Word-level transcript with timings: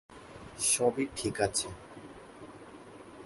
সবই 0.71 1.05
ঠিক 1.15 1.35
আছে। 1.41 1.67